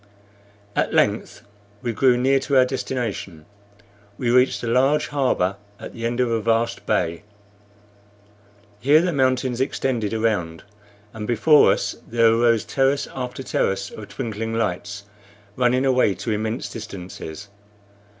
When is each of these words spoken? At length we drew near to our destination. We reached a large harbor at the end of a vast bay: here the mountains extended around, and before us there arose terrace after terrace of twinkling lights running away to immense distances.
At 0.75 0.95
length 0.95 1.43
we 1.83 1.91
drew 1.91 2.17
near 2.17 2.39
to 2.39 2.57
our 2.57 2.65
destination. 2.65 3.45
We 4.17 4.31
reached 4.31 4.63
a 4.63 4.67
large 4.67 5.09
harbor 5.09 5.57
at 5.79 5.93
the 5.93 6.07
end 6.07 6.19
of 6.19 6.31
a 6.31 6.41
vast 6.41 6.87
bay: 6.87 7.21
here 8.79 8.99
the 8.99 9.13
mountains 9.13 9.61
extended 9.61 10.11
around, 10.11 10.63
and 11.13 11.27
before 11.27 11.71
us 11.71 11.97
there 12.07 12.31
arose 12.33 12.65
terrace 12.65 13.07
after 13.13 13.43
terrace 13.43 13.91
of 13.91 14.07
twinkling 14.09 14.55
lights 14.55 15.03
running 15.55 15.85
away 15.85 16.15
to 16.15 16.31
immense 16.31 16.67
distances. 16.67 17.49